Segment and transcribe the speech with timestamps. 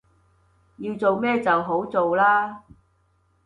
[0.77, 2.61] 要做咩就好做喇